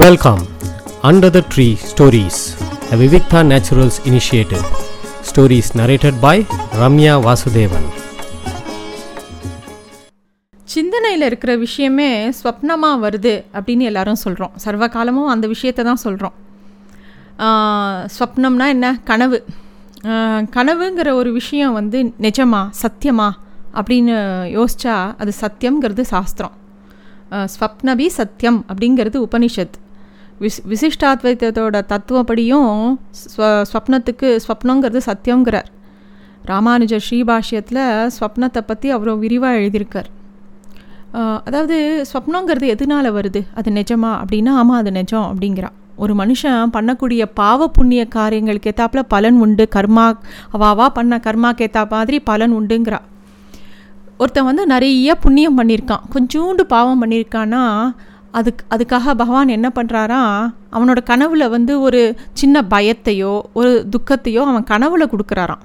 Welcome, 0.00 0.42
Under 1.08 1.28
the 1.34 1.42
Tree 1.52 1.74
Stories, 1.76 2.36
a 2.92 2.96
Vivikta 3.00 3.40
Naturals 3.46 3.96
initiative. 4.10 4.62
Stories 5.30 5.66
narrated 5.78 6.14
by 6.22 6.36
Ramya 6.80 7.14
Vasudevan. 7.26 7.84
சிந்தனையில் 10.64 11.26
இருக்கிற 11.28 11.56
விஷயமே 11.64 12.08
ஸ்வப்னமாக 12.38 13.02
வருது 13.04 13.34
அப்படின்னு 13.54 13.88
எல்லாரும் 13.90 14.20
சொல்கிறோம் 14.22 14.54
சர்வ 14.64 14.88
காலமும் 14.88 15.30
அந்த 15.34 15.46
விஷயத்தை 15.54 15.84
தான் 15.90 16.02
சொல்கிறோம் 16.06 16.34
ஸ்வப்னம்னா 18.16 18.68
என்ன? 18.76 18.94
கனவு. 19.04 19.40
கனவுங்கிற 20.56 21.12
ஒரு 21.20 21.32
விஷயம் 21.32 21.72
வந்து 21.72 22.00
நிஜமா 22.28 22.62
சத்தியமா 22.82 23.30
அப்படின்னு 23.74 24.16
யோசிச்சா 24.58 24.96
அது 25.18 25.32
சத்தியம்ங்கிறது 25.44 26.00
சாஸ்திரம். 26.14 26.56
ஸ்வப்னபி 27.54 28.06
சத்தியம் 28.18 28.58
அப்படிங்கிறது 28.70 29.18
உபனிஷத். 29.26 29.76
விஸ் 30.42 30.62
விசிஷ்டாத்வைத்தத்தோட 30.70 31.76
தத்துவப்படியும் 31.92 32.70
ஸ்வ 33.34 33.50
ஸ்வப்னத்துக்கு 33.72 34.28
ஸ்வப்னங்கிறது 34.44 35.00
சத்தியங்கிறார் 35.08 35.68
ராமானுஜர் 36.50 37.04
ஸ்ரீபாஷ்யத்தில் 37.08 37.82
ஸ்வப்னத்தை 38.16 38.62
பற்றி 38.70 38.88
அவ்வளோ 38.94 39.14
விரிவாக 39.24 39.58
எழுதியிருக்கார். 39.58 40.08
அதாவது 41.46 41.76
ஸ்வப்னங்கிறது 42.10 42.66
எதனால 42.74 43.06
வருது? 43.18 43.40
அது 43.58 43.70
நிஜமா 43.78 44.10
அப்படின்னா 44.22 44.52
ஆமாம் 44.60 44.80
அது 44.80 44.92
நிஜம் 44.98 45.26
அப்படிங்கிறான் 45.30 45.76
ஒரு 46.02 46.12
மனுஷன் 46.20 46.72
பண்ணக்கூடிய 46.76 47.22
பாவ 47.40 47.68
புண்ணிய 47.68 48.02
காரியங்களுக்கு 48.16 48.70
ஏத்தாப்புல 48.70 49.02
பலன் 49.14 49.38
உண்டு. 49.46 49.64
கர்மா 49.76 50.06
அவாவா 50.56 50.86
பண்ண 50.98 51.20
கர்மாக்கு 51.26 51.86
மாதிரி 51.94 52.20
பலன் 52.30 52.54
உண்டுங்கிறா. 52.58 53.00
ஒருத்தன் 54.22 54.48
வந்து 54.50 54.64
நிறைய 54.72 55.14
புண்ணியம் 55.24 55.58
பண்ணியிருக்கான். 55.58 56.02
கொஞ்சோண்டு 56.14 56.62
பாவம் 56.74 57.02
பண்ணியிருக்கான்னா 57.02 57.62
அதுக்கு 58.38 58.62
அதுக்காக 58.74 59.14
பகவான் 59.20 59.54
என்ன 59.56 59.68
பண்ணுறாரா 59.76 60.20
அவனோட 60.76 61.00
கனவுல 61.10 61.48
வந்து 61.54 61.72
ஒரு 61.86 62.00
சின்ன 62.40 62.62
பயத்தையோ 62.74 63.32
ஒரு 63.58 63.70
துக்கத்தையோ 63.94 64.42
அவன் 64.50 64.66
கனவுல 64.72 65.06
கொடுக்குறாராம். 65.12 65.62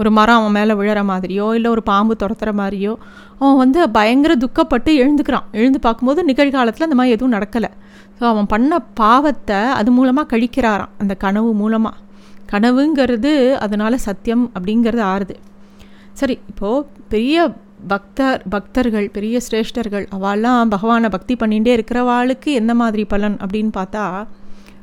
ஒரு 0.00 0.10
மரம் 0.18 0.38
அவன் 0.40 0.54
மேலே 0.56 0.74
விழற 0.80 1.00
மாதிரியோ 1.10 1.46
இல்லை 1.56 1.68
ஒரு 1.74 1.82
பாம்பு 1.90 2.14
துரத்துற 2.22 2.50
மாதிரியோ 2.60 2.92
அவன் 3.40 3.60
வந்து 3.62 3.78
பயங்கர 3.96 4.32
துக்கப்பட்டு 4.44 4.90
எழுந்துக்கிறான். 5.02 5.46
எழுந்து 5.58 5.78
பார்க்கும்போது 5.86 6.22
நிகழ்காலத்தில் 6.30 6.86
அந்த 6.88 6.98
மாதிரி 7.00 7.14
எதுவும் 7.16 7.34
நடக்கலை. 7.36 7.70
ஸோ 8.18 8.24
அவன் 8.32 8.50
பண்ண 8.52 8.78
பாவத்தை 9.00 9.60
அது 9.78 9.90
மூலமாக 9.98 10.30
கழிக்கிறாராம் 10.32 10.94
அந்த 11.02 11.14
கனவு 11.24 11.50
மூலமாக 11.62 11.96
கனவுங்கிறது 12.52 13.32
அதனால் 13.64 14.04
சத்தியம் 14.08 14.44
அப்படிங்கிறது 14.56 15.04
ஆறுது. 15.12 15.34
சரி 16.20 16.36
இப்போது 16.50 16.86
பெரிய 17.14 17.36
பக்தர் 17.86 18.42
பக்தர்கள் 18.50 19.06
பெரிய 19.10 19.40
சிரேஷ்டர்கள் 19.46 20.06
அவள்லாம் 20.16 20.72
பகவானை 20.74 21.08
பக்தி 21.08 21.34
பண்ணிகிட்டே 21.34 21.72
இருக்கிறவாளுக்கு 21.78 22.50
எந்த 22.60 22.74
மாதிரி 22.74 23.04
பலன் 23.04 23.36
அப்படின்னு 23.36 23.72
பார்த்தா 23.76 24.04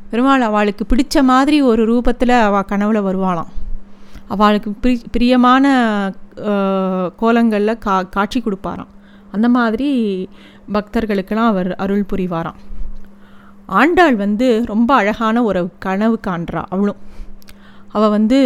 பெருமாள் 0.10 0.42
அவளுக்கு 0.42 0.84
பிடிச்ச 0.92 1.24
மாதிரி 1.24 1.58
ஒரு 1.62 1.82
ரூபத்தில் 1.92 2.34
அவள் 2.40 2.70
கனவுல 2.70 3.00
வருவாளாம். 3.08 3.52
அவளுக்கு 4.28 4.70
பிரி 4.84 4.96
பிரியமான 5.12 5.66
கோலங்களில் 7.18 7.82
கா 7.86 7.96
காட்சி 8.16 8.40
கொடுப்பாராம். 8.42 8.92
அந்த 9.32 9.48
மாதிரி 9.50 9.90
பக்தர்களுக்கெல்லாம் 10.74 11.52
அவர் 11.54 11.70
அருள் 11.76 12.06
புரிவாராம். 12.12 12.60
ஆண்டாள் 13.80 14.16
வந்து 14.16 14.48
ரொம்ப 14.66 14.90
அழகான 14.96 15.44
ஒரு 15.44 15.62
கனவு 15.80 16.18
காண்றா 16.28 16.64
அவளும். 16.70 17.00
அவள் 17.96 18.14
வந்து 18.16 18.40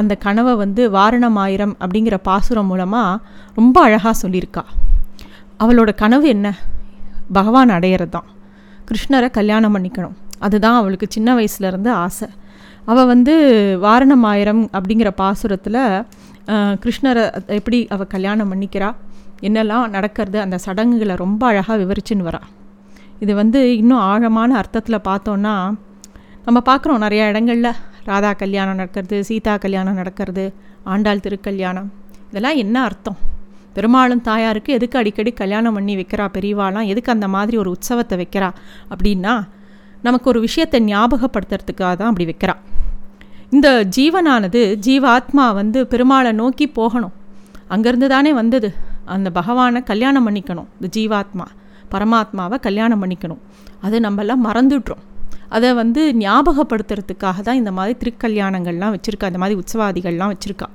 அந்த 0.00 0.12
கனவை 0.24 0.52
வந்து 0.62 0.82
வாரணமாயிரம் 0.96 1.74
அப்படிங்கிற 1.82 2.16
பாசுரம் 2.28 2.68
மூலமாக 2.70 3.22
ரொம்ப 3.58 3.76
அழகாக 3.86 4.14
சொல்லியிருக்கா. 4.22 4.64
அவளோட 5.62 5.90
கனவு 6.02 6.26
என்ன? 6.34 6.46
பகவான் 7.38 7.74
அடையிறது 7.76 8.12
தான் 8.16 8.28
கிருஷ்ணரை 8.88 9.28
கல்யாணம் 9.38 9.74
பண்ணிக்கணும். 9.74 10.16
அதுதான் 10.46 10.78
அவளுக்கு 10.80 11.06
சின்ன 11.16 11.28
வயசுலேருந்து 11.38 11.90
ஆசை. 12.04 12.28
அவள் 12.90 13.08
வந்து 13.12 13.34
வாரணமாயிரம் 13.84 14.62
அப்படிங்கிற 14.76 15.10
பாசுரத்தில் 15.20 15.80
கிருஷ்ணரை 16.82 17.22
எப்படி 17.58 17.78
அவள் 17.94 18.12
கல்யாணம் 18.14 18.50
பண்ணிக்கிறா? 18.52 18.90
என்னெல்லாம் 19.48 19.94
நடக்கிறது? 19.96 20.38
அந்த 20.44 20.56
சடங்குகளை 20.64 21.14
ரொம்ப 21.22 21.42
அழகாக 21.50 21.78
விவரிச்சுன்னு 21.82 22.28
வரா. 22.28 22.42
இது 23.22 23.32
வந்து 23.40 23.60
இன்னும் 23.80 24.04
ஆழமான 24.10 24.50
அர்த்தத்தில் 24.60 25.06
பார்த்தோன்னா 25.08 25.54
நம்ம 26.46 26.58
பார்க்குறோம் 26.70 27.04
நிறையா 27.06 27.26
இடங்களில். 27.32 27.72
ராதா 28.04 28.32
கல்யாணம் 28.32 28.76
நடக்கிறது 28.76 29.24
சீதா 29.24 29.56
கல்யாணம் 29.56 29.94
நடக்கிறது 29.94 30.54
ஆண்டாள் 30.84 31.18
திருக்கல்யாணம். 31.18 31.88
இதெல்லாம் 32.28 32.56
என்ன 32.56 32.82
அர்த்தம்? 32.82 33.16
பெருமாளும் 33.72 34.20
தாயாருக்கு 34.20 34.72
எதுக்கு 34.72 34.98
அடிக்கடி 34.98 35.32
கல்யாணம் 35.32 35.72
பண்ணி 35.72 35.96
வைக்கிறா 35.96 36.26
பெரியவாளாம் 36.32 36.86
எதுக்கு 36.86 37.12
அந்த 37.12 37.28
மாதிரி 37.28 37.56
ஒரு 37.56 37.70
உற்சவத்தை 37.70 38.16
வைக்கிறா? 38.20 38.50
அப்படின்னா 38.90 39.48
நமக்கு 40.02 40.28
ஒரு 40.28 40.40
விஷயத்தை 40.40 40.80
ஞாபகப்படுத்துறதுக்காக 40.84 41.94
தான் 41.96 42.10
அப்படி 42.10 42.26
வைக்கிறா. 42.30 42.54
இந்த 43.50 43.88
ஜீவனானது 43.96 44.60
ஜீவாத்மா 44.86 45.54
வந்து 45.54 45.84
பெருமாளை 45.84 46.32
நோக்கி 46.32 46.68
போகணும். 46.68 47.12
அங்கேருந்து 47.70 48.06
தானே 48.06 48.32
வந்தது. 48.32 48.74
அந்த 49.04 49.30
பகவானை 49.30 49.82
கல்யாணம் 49.82 50.26
பண்ணிக்கணும். 50.28 50.68
இந்த 50.80 50.88
ஜீவாத்மா 50.96 51.46
பரமாத்மாவை 51.90 52.60
கல்யாணம் 52.60 53.02
பண்ணிக்கணும். 53.02 53.42
அது 53.80 54.00
நம்மளாம் 54.00 54.44
மறந்துடுறோம். 54.44 55.02
அதை 55.48 55.74
வந்து 55.74 56.12
ஞாபகப்படுத்துறதுக்காக 56.12 57.40
தான் 57.40 57.54
இந்த 57.54 57.72
மாதிரி 57.72 57.98
திருக்கல்யாணங்கள்லாம் 57.98 58.94
வச்சுருக்கா 58.94 59.26
இந்த 59.26 59.38
மாதிரி 59.38 59.60
உற்சவாதிகள்லாம் 59.60 60.32
வச்சுருக்கா. 60.32 60.66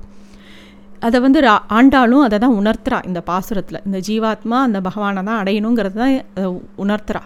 அதை 0.99 1.19
வந்து 1.19 1.39
ரா- 1.39 1.65
ஆண்டாளும் 1.69 2.21
அதை 2.21 2.39
தான் 2.39 2.53
உணர்த்துறா 2.53 3.05
இந்த 3.05 3.23
பாசுரத்தில். 3.27 3.85
இந்த 3.85 3.99
ஜீவாத்மா 4.07 4.57
அந்த 4.61 4.81
பகவானை 4.81 5.23
தான் 5.23 5.43
அடையணுங்கிறது 5.43 5.93
தான் 5.93 6.21
அதை 6.35 6.61
உணர்த்துறா. 6.77 7.21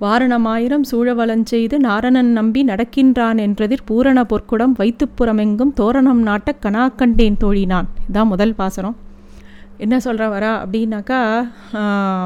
வாரணமாயிரம் 0.00 0.82
சூழவலஞ்செய்து 0.90 1.78
நாரணன் 1.78 2.32
நம்பி 2.32 2.64
நடக்கின்றான் 2.64 3.38
என்றதிர் 3.38 3.84
பூரண 3.84 4.22
பொற்குடம் 4.22 4.74
வைத்துப்புறமெங்கும் 4.78 5.72
தோரணம் 5.74 6.26
நாட்ட 6.26 6.52
கனாக்கண்டேன் 6.62 7.36
தோழினான் 7.40 7.84
இதான் 8.12 8.24
முதல் 8.24 8.54
பாசுரம். 8.54 8.96
என்ன 9.76 10.00
சொல்கிற 10.00 10.38
வரா? 10.38 10.66
அப்படின்னாக்கா 10.66 11.48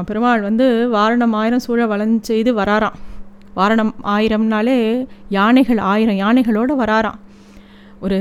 பெருமாள் 0.03 0.41
வந்து 0.41 0.89
வாரணமாயிரம் 0.93 1.55
சூழ 1.55 1.85
வளஞ்செய்து 1.85 2.53
வராராம். 2.53 2.97
வாரணம் 3.57 3.93
ஆயிரம்னாலே 4.15 4.77
யானைகள் 5.37 5.79
ஆயிரம் 5.91 6.19
யானைகளோடு 6.23 6.73
வராராம். 6.81 7.19
ஒரு 8.05 8.17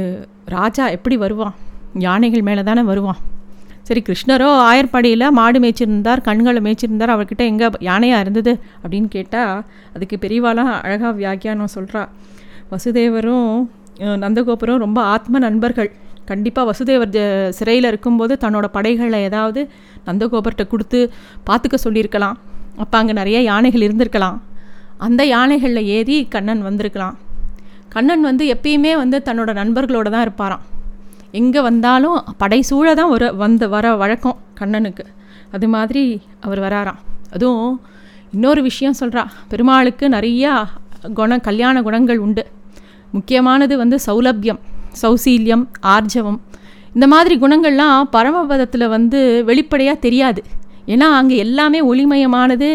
ராஜா 0.57 0.85
எப்படி 0.97 1.17
வருவான்? 1.25 1.57
யானைகள் 2.07 2.47
மேலே 2.49 2.63
தானே 2.69 2.83
வருவான். 2.91 3.21
சரி 3.89 4.01
கிருஷ்ணரோ 4.07 4.49
ஆயர்படியில் 4.71 5.27
மாடு 5.39 5.59
மேய்ச்சிருந்தார் 5.65 6.21
கண்களை 6.27 6.61
மேய்ச்சிருந்தார் 6.67 7.13
அவர்கிட்ட 7.15 7.43
எங்கே 7.51 7.69
யானையாக 7.89 8.25
இருந்தது 8.25 8.53
அப்படின்னு 8.83 9.09
கேட்டால் 9.15 9.63
அதுக்கு 9.95 10.17
பெரியவாலாம் 10.25 10.73
அழகாக 10.87 11.13
வியாக்கியானம் 11.21 11.73
சொல்கிறா 11.77 12.03
வசுதேவரும் 12.73 13.49
நந்தகோபுரம் 14.25 14.83
ரொம்ப 14.85 14.99
ஆத்ம 15.15 15.39
நண்பர்கள். 15.47 15.91
கண்டிப்பாக 16.31 16.67
வசுதேவர் 16.71 17.17
சிறையில் 17.59 17.89
இருக்கும்போது 17.91 18.35
தன்னோட 18.43 18.67
படைகளை 18.77 19.21
ஏதாவது 19.29 19.61
நந்தகோபர்கிட்ட 20.09 20.67
கொடுத்து 20.73 21.01
பார்த்துக்க 21.49 21.79
சொல்லியிருக்கலாம். 21.87 22.37
அப்போ 22.83 22.97
அங்கே 23.01 23.15
நிறைய 23.21 23.39
யானைகள் 23.51 23.87
இருந்திருக்கலாம். 23.87 24.37
அந்த 25.07 25.23
யானைகளில் 25.35 25.89
ஏறி 25.97 26.17
கண்ணன் 26.35 26.63
வந்திருக்கலாம். 26.69 27.17
கண்ணன் 27.95 28.25
வந்து 28.29 28.45
எப்பயுமே 28.55 28.93
வந்து 29.03 29.19
தன்னோட 29.27 29.51
நண்பர்களோடு 29.61 30.11
தான் 30.15 30.25
இருப்பாராம். 30.27 30.65
எங்கே 31.41 31.61
வந்தாலும் 31.69 32.19
படை 32.43 32.59
சூழ 32.71 32.89
தான் 33.01 33.11
வர 33.15 33.25
வந்து 33.45 33.67
வர 33.75 33.95
வழக்கம் 34.03 34.39
கண்ணனுக்கு. 34.61 35.05
அது 35.57 35.67
மாதிரி 35.75 36.03
அவர் 36.47 36.61
வராராம். 36.67 37.01
அதுவும் 37.35 37.73
இன்னொரு 38.35 38.61
விஷயம் 38.69 38.99
சொல்கிறா 39.01 39.23
பெருமாளுக்கு 39.51 40.07
நிறையா 40.17 40.53
குண 41.19 41.39
கல்யாண 41.49 41.83
குணங்கள் 41.87 42.23
உண்டு. 42.27 42.45
முக்கியமானது 43.17 43.75
வந்து 43.83 43.97
சௌலபியம் 44.07 44.61
சௌசீல்யம் 45.03 45.65
ஆர்ஜவம். 45.95 46.39
இந்த 46.95 47.07
மாதிரி 47.13 47.35
குணங்கள்லாம் 47.45 47.99
பரமபதத்தில் 48.17 48.93
வந்து 48.97 49.19
வெளிப்படையாக 49.51 50.03
தெரியாது. 50.07 50.43
ஏன்னா 50.95 51.09
அங்கே 51.19 51.37
எல்லாமே 51.45 51.81
ஒளிமயமானது 51.91 52.69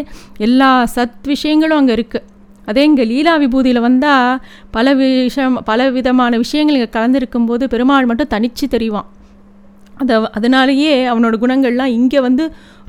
எல்லா 0.47 0.69
சத் 0.95 1.27
விஷயங்களும் 1.33 1.79
அங்கே 1.81 1.93
இருக்குது 1.97 2.27
அதே 2.69 2.83
இங்கே 2.89 3.05
லீலா 3.11 3.33
விபூதியில் 3.43 3.85
வந்தால் 3.85 4.37
பல 4.75 4.93
விஷயம் 4.99 5.55
பல 5.69 5.89
விதமான 5.97 6.37
விஷயங்கள் 6.43 6.77
இங்கே 6.77 6.91
கலந்துருக்கும்போது 6.97 7.63
பெருமாள் 7.73 8.09
மட்டும் 8.09 8.31
தனித்து 8.33 8.67
தெரிவான். 8.75 9.07
அதை 10.01 10.15
அதனாலேயே 10.37 10.93
அவனோட 11.11 11.35
குணங்கள்லாம் 11.41 11.91
இங்கே 11.97 12.19
வந்து 12.27 12.43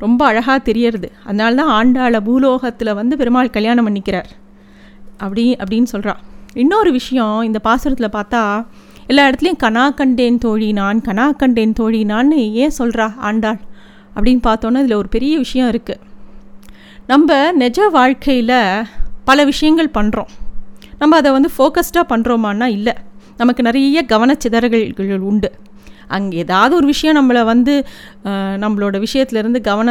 ரொம்ப 0.04 0.20
அழகாக 0.30 0.58
தெரியறது. 0.68 1.08
அதனால 1.28 1.54
தான் 1.60 1.72
ஆண்டாள 1.78 2.20
பூலோகத்தில் 2.28 2.96
வந்து 3.00 3.14
பெருமாள் 3.20 3.54
கல்யாணம் 3.56 3.86
பண்ணிக்கிறார். 3.88 4.30
அப்படி 5.24 5.44
அப்படின்னு 5.62 5.90
சொல்கிறான் 5.94 6.22
இன்னொரு 6.62 6.90
விஷயம் 6.98 7.36
இந்த 7.48 7.58
பாசுரத்தில் 7.68 8.14
பார்த்தா 8.16 8.42
எல்லா 9.10 9.22
இடத்துலையும் 9.28 9.62
கனா 9.64 9.84
கண்டேன் 10.00 10.38
தோழி 10.44 10.68
நான் 10.80 11.00
கனா 11.08 11.24
கண்டேன் 11.42 11.76
தோழி 11.80 12.00
நான்னு 12.12 12.38
ஏன் 12.62 12.76
சொல்கிறா 12.78 13.06
ஆண்டாள்? 13.28 13.58
அப்படின்னு 14.16 14.42
பார்த்தோன்னா 14.48 14.82
இதில் 14.84 15.00
ஒரு 15.02 15.10
பெரிய 15.16 15.34
விஷயம் 15.44 15.70
இருக்குது 15.72 16.02
நம்ம 17.12 17.38
நிஜ 17.62 17.88
வாழ்க்கையில் 17.98 18.58
பல 19.28 19.44
விஷயங்கள் 19.50 19.94
பண்ணுறோம் 19.98 20.30
நம்ம 21.00 21.16
அதை 21.20 21.30
வந்து 21.36 21.50
ஃபோக்கஸ்டாக 21.56 22.04
பண்ணுறோமான்னா 22.12 22.66
இல்லை. 22.78 22.94
நமக்கு 23.40 23.62
நிறைய 23.66 24.00
கவனச்சிதறல்கள் 24.12 25.24
உண்டு. 25.30 25.50
அங்கே 26.16 26.36
ஏதாவது 26.44 26.72
ஒரு 26.78 26.86
விஷயம் 26.92 27.16
நம்மளை 27.18 27.42
வந்து 27.50 27.74
நம்மளோட 28.64 28.96
விஷயத்துலேருந்து 29.04 29.60
கவன 29.68 29.90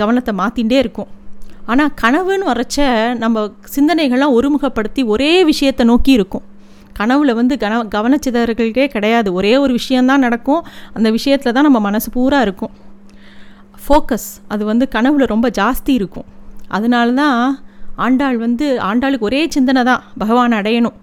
கவனத்தை 0.00 0.32
மாற்றிகிட்டே 0.40 0.78
இருக்கும். 0.84 1.10
ஆனால் 1.72 1.92
கனவுன்னு 2.02 2.50
வரைச்ச 2.50 2.78
நம்ம 3.22 3.44
சிந்தனைகள்லாம் 3.76 4.34
ஒருமுகப்படுத்தி 4.38 5.04
ஒரே 5.14 5.32
விஷயத்தை 5.50 5.84
நோக்கி 5.92 6.12
இருக்கும். 6.18 6.44
கனவுல 6.98 7.30
வந்து 7.40 7.54
கன 7.62 7.78
கவனச்சிதறல்களே 7.94 8.86
கிடையாது. 8.96 9.28
ஒரே 9.38 9.52
ஒரு 9.64 9.72
விஷயந்தான் 9.80 10.24
நடக்கும். 10.26 10.64
அந்த 10.96 11.08
விஷயத்தில் 11.18 11.56
தான் 11.56 11.66
நம்ம 11.68 11.80
மனசு 11.88 12.08
பூரா 12.16 12.40
இருக்கும். 12.46 12.74
ஃபோக்கஸ் 13.84 14.28
அது 14.48 14.64
வந்து 14.64 14.88
கனவுல 14.94 15.26
ரொம்ப 15.34 15.48
ஜாஸ்தி 15.60 15.92
இருக்கும். 16.00 16.28
அதனால 16.68 17.12
தான் 17.22 17.38
ஆண்டாள் 18.04 18.38
வந்து 18.38 18.66
ஆண்டாளுக்கு 18.90 19.28
ஒரே 19.30 19.40
சிந்தனை 19.56 19.82
தான். 19.90 20.02
பகவான் 20.18 20.56
அடையணும். 20.60 20.96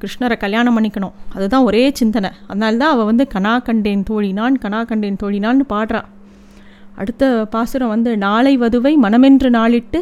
கிருஷ்ணரை 0.00 0.36
கல்யாணம் 0.36 0.76
பண்ணிக்கணும். 0.76 1.14
அதுதான் 1.34 1.66
ஒரே 1.68 1.84
சிந்தனை. 2.00 2.30
அதனால 2.48 2.76
தான் 2.76 2.92
அவள் 2.94 3.08
வந்து 3.10 3.26
கனா 3.34 3.54
கண்டேன் 3.68 4.04
தோழினான் 4.10 4.56
கனா 4.64 4.80
கண்டேன் 4.84 5.20
தோழினான்னு 5.22 5.66
பாடுறா. 5.74 6.02
அடுத்த 7.00 7.24
பாசுரம் 7.50 7.92
வந்து 7.94 8.10
நாளை 8.16 8.52
வதுவை 8.58 8.92
மனமென்று 9.04 9.48
நாளிட்டு 9.50 9.98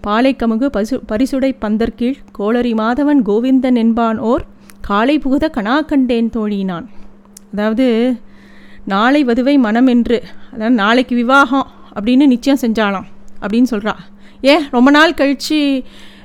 பாலை 0.00 0.32
கமுகு 0.40 0.66
பசு 0.66 0.96
பரிசுடை 1.10 1.50
பந்தற்கீழ் 1.64 2.18
கோளரி 2.32 2.72
மாதவன் 2.74 3.22
கோவிந்தன் 3.28 3.78
என்பான் 3.84 4.18
ஓர் 4.30 4.44
காலை 4.80 5.16
புகுத 5.18 5.44
கனா 5.56 5.76
கண்டேன் 5.80 6.30
தோழினான் 6.36 6.86
அதாவது 7.52 7.86
நாளை 8.92 9.20
வதுவை 9.24 9.54
மனம் 9.66 9.88
என்று 9.94 10.18
அதாவது 10.52 10.74
நாளைக்கு 10.82 11.14
விவாகம் 11.14 11.66
அப்படின்னு 11.96 12.26
நிச்சயம் 12.34 12.62
செஞ்சாலாம் 12.64 13.06
அப்படின்னு 13.42 13.68
சொல்கிறா 13.70 13.94
ஏன்? 14.52 14.64
ரொம்ப 14.76 14.88
நாள் 14.96 15.18
கழித்து 15.20 15.58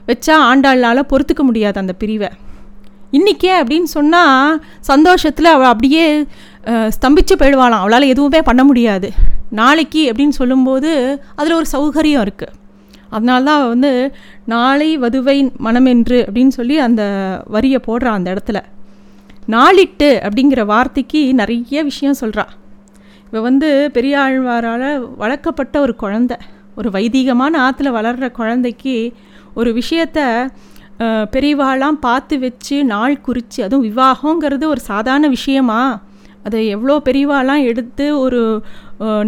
வச்சா 0.09 0.35
ஆண்டாளால் 0.49 1.09
பொறுத்துக்க 1.11 1.41
முடியாது 1.49 1.77
அந்த 1.79 1.93
பிரிவை. 2.01 2.29
இன்றைக்கே 3.17 3.51
அப்படின்னு 3.61 3.89
சொன்னால் 3.97 4.59
சந்தோஷத்தில் 4.89 5.53
அவள் 5.53 5.71
அப்படியே 5.73 6.03
ஸ்தம்பிச்சு 6.95 7.35
போயிடுவாளாம். 7.41 7.83
அவளால் 7.83 8.11
எதுவுமே 8.13 8.41
பண்ண 8.49 8.63
முடியாது. 8.63 9.07
நாளைக்கு 9.59 10.01
அப்படின்னு 10.11 10.35
சொல்லும்போது 10.39 10.91
அதில் 11.35 11.57
ஒரு 11.59 11.67
சௌகரியம் 11.75 12.25
இருக்குது 12.27 12.57
அதனால 13.15 13.43
தான் 13.43 13.57
அவள் 13.59 13.73
வந்து 13.75 13.91
நாளை 14.53 14.89
வதுவை 14.99 15.37
மனமென்று 15.67 16.19
அப்படின்னு 16.27 16.53
சொல்லி 16.59 16.75
அந்த 16.87 17.01
வரியை 17.55 17.79
போடுறான் 17.87 18.17
அந்த 18.19 18.29
இடத்துல. 18.35 18.59
நாளிட்டு 19.53 20.09
அப்படிங்கிற 20.25 20.61
வார்த்தைக்கு 20.71 21.21
நிறைய 21.39 21.83
விஷயம் 21.89 22.19
சொல்கிறா 22.21 22.45
இவள் 23.27 23.45
வந்து 23.47 23.69
பெரியாழ்வாரால் 23.93 24.87
வளர்க்கப்பட்ட 25.21 25.75
ஒரு 25.85 25.93
குழந்தை. 26.01 26.37
ஒரு 26.79 26.89
வைதீகமான 26.89 27.53
ஆற்றுல 27.65 27.89
வளர்கிற 27.97 28.27
குழந்தைக்கு 28.39 28.95
ஒரு 29.59 29.69
விஷயத்த 29.79 30.19
பெரியவாளாம் 31.33 31.97
பார்த்து 32.05 32.35
வச்சு 32.39 32.75
நாள் 32.91 33.23
குறித்து 33.27 33.59
அதுவும் 33.65 33.85
விவாகங்கிறது 33.87 34.65
ஒரு 34.73 34.81
சாதாரண 34.89 35.27
விஷயமா? 35.37 35.81
அதை 36.47 36.59
எவ்வளோ 36.67 36.95
பெரியவாளாம் 37.07 37.63
எடுத்து 37.71 38.05
ஒரு 38.19 38.41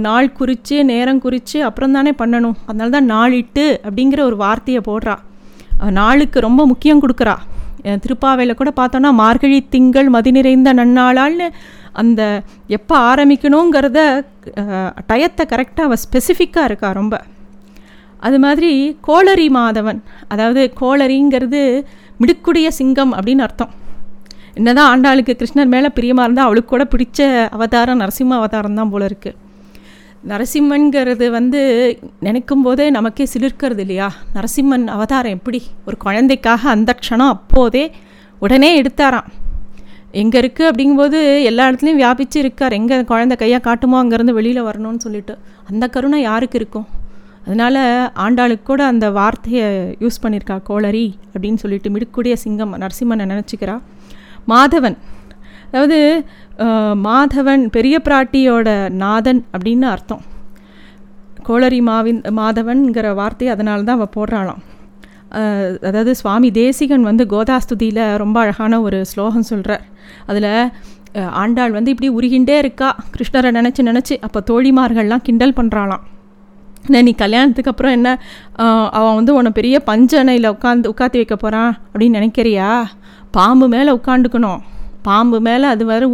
நாள் 0.05 0.35
குறித்து 0.39 0.77
நேரம் 0.91 1.23
குறித்து 1.25 1.57
அப்புறம் 1.67 1.95
தானே 1.97 2.11
பண்ணணும். 2.21 2.57
அதனால 2.69 2.89
தான் 2.95 3.09
நாளிட்டு 3.13 3.65
அப்படிங்கிற 3.87 4.21
ஒரு 4.29 4.37
வார்த்தையை 4.43 4.81
போடுறா. 4.87 5.15
நாளுக்கு 5.99 6.39
ரொம்ப 6.47 6.61
முக்கியம் 6.71 7.03
கொடுக்குறா. 7.03 7.35
திருப்பாவையில் 8.03 8.59
கூட 8.61 8.71
பார்த்தோன்னா 8.79 9.11
மார்கழி 9.21 9.59
திங்கள் 9.75 10.09
மதி 10.15 10.31
நிறைந்த 10.37 10.69
நன்னாளால்னு 10.79 11.47
அந்த 12.01 12.21
எப்போ 12.77 12.95
ஆரம்பிக்கணுங்கிறத 13.11 13.99
டயத்தை 15.09 15.45
கரெக்டாக 15.53 15.87
அவள் 15.89 16.01
ஸ்பெசிஃபிக்காக 16.05 16.67
இருக்கா 16.69 16.89
ரொம்ப. 17.01 17.15
அது 18.27 18.37
மாதிரி 18.45 18.71
கோளரி 19.07 19.47
மாதவன் 19.57 19.99
அதாவது 20.33 20.61
கோளரிங்கிறது 20.81 21.61
மிடுக்குடைய 22.21 22.67
சிங்கம் 22.79 23.13
அப்படின்னு 23.17 23.45
அர்த்தம். 23.47 23.71
என்னதான் 24.59 24.89
ஆண்டாளுக்கு 24.93 25.33
கிருஷ்ணர் 25.37 25.73
மேலே 25.75 25.89
பிரியமாக 25.97 26.25
இருந்தால் 26.27 26.47
அவளுக்கு 26.47 26.71
கூட 26.73 26.83
பிடிச்ச 26.93 27.19
அவதாரம் 27.57 28.01
நரசிம்ம 28.03 28.37
அவதாரம் 28.41 28.79
தான் 28.79 28.91
போல 28.93 29.03
இருக்குது 29.11 29.37
நரசிம்மன்கிறது 30.31 31.25
வந்து 31.29 31.61
நினைக்கும் 32.19 32.61
போதே 32.61 32.85
நமக்கே 32.89 33.25
சிலிர்க்கிறது 33.33 33.81
இல்லையா? 33.85 34.07
நரசிம்மன் 34.35 34.85
அவதாரம் 34.87 35.35
எப்படி? 35.37 35.59
ஒரு 35.85 35.97
குழந்தைக்காக 35.97 36.69
அந்த 36.69 36.91
க்ஷணம் 37.01 37.33
அப்போதே 37.35 37.91
உடனே 38.39 38.69
எடுத்தாராம். 38.81 39.27
எங்கே 40.21 40.37
இருக்குது 40.41 40.69
அப்படிங்கும்போது 40.69 41.19
எல்லா 41.49 41.63
இடத்துலையும் 41.69 42.01
வியாபிச்சு 42.01 42.35
இருக்கார். 42.35 42.73
எங்கே 42.73 42.97
குழந்தை 43.11 43.37
கையாக 43.37 43.63
காட்டுமோ 43.67 43.97
அங்கேருந்து 44.03 44.37
வெளியில் 44.39 44.67
வரணும்னு 44.69 45.05
சொல்லிட்டு. 45.05 45.35
அந்த 45.69 45.87
கருணை 45.87 46.21
யாருக்கு 46.21 46.59
இருக்கும்? 46.61 46.87
அதனால் 47.45 47.81
ஆண்டாளுக்கு 48.25 48.63
கூட 48.63 48.81
அந்த 48.85 49.05
வார்த்தையை 49.11 49.65
யூஸ் 50.03 50.21
பண்ணியிருக்கா 50.23 50.57
கோளரி 50.63 51.07
அப்படின்னு 51.33 51.61
சொல்லிட்டு 51.63 51.89
மிடுக்குடிய 51.95 52.35
சிங்கம் 52.43 52.75
நரசிம்மனை 52.83 53.25
நினச்சிக்கிறா. 53.33 53.75
மாதவன். 54.47 54.97
அதாவது 55.71 55.97
மாதவன் 57.05 57.63
பெரிய 57.67 57.95
பிராட்டியோட 58.03 58.67
நாதன் 58.89 59.45
அப்படின்னு 59.53 59.87
அர்த்தம். 59.93 60.23
கோளரி 61.43 61.81
மாவின் 61.81 62.21
மாதவன்கிற 62.39 63.07
வார்த்தை 63.15 63.47
அதனால 63.47 63.83
தான் 63.83 63.97
அவள் 63.99 64.15
போடுறாளாம். 64.17 64.61
அதாவது 65.87 66.15
சுவாமி 66.15 66.51
தேசிகன் 66.51 67.01
வந்து 67.01 67.23
கோதாஸ்துதியில் 67.25 68.17
ரொம்ப 68.17 68.39
அழகான 68.39 68.81
ஒரு 68.81 69.05
ஸ்லோகம் 69.05 69.41
சொல்கிறார் 69.41 69.83
அதில் 70.25 70.51
ஆண்டாள் 71.41 71.71
வந்து 71.71 71.91
இப்படி 71.91 72.09
உருகிண்டே 72.19 72.57
இருக்கா 72.57 72.89
கிருஷ்ணரை 73.15 73.49
நினச்சி 73.57 73.81
நினச்சி 73.89 74.15
அப்போ 74.19 74.39
தோழிமார்கள்லாம் 74.51 75.25
கிண்டல் 75.27 75.57
பண்ணுறாளாம் 75.57 76.03
என்ன 76.85 77.01
நீ 77.01 77.15
கல்யாணத்துக்கு 77.15 77.71
அப்புறம் 77.71 77.91
என்ன 77.91 78.09
அவன் 78.89 79.15
வந்து 79.15 79.33
உன்னை 79.33 79.51
பெரிய 79.51 79.75
பஞ்சனையில் 79.85 80.53
உட்காந்து 80.53 80.91
உட்காத்தி 80.93 81.19
வைக்க 81.21 81.35
போகிறான் 81.35 81.73
அப்படின்னு 81.93 82.19
நினைக்கிறியா? 82.19 82.69
பாம்பு 83.31 83.67
மேலே 83.67 83.91
உட்காந்துக்கணும் 83.91 84.61
பாம்பு 85.07 85.37
மேலே 85.47 85.65
அது 85.73 85.83
வர 85.91 86.05